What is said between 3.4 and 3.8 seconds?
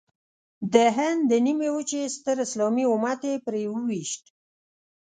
پرې